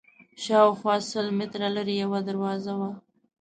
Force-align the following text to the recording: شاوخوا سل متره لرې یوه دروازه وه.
شاوخوا 0.43 0.95
سل 1.11 1.27
متره 1.37 1.67
لرې 1.75 1.95
یوه 2.03 2.19
دروازه 2.29 2.73
وه. 2.79 2.91